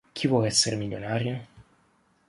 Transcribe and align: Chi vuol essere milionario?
Chi 0.13 0.25
vuol 0.27 0.47
essere 0.47 0.77
milionario? 0.77 1.45